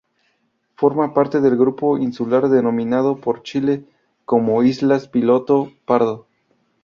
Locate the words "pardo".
5.85-6.25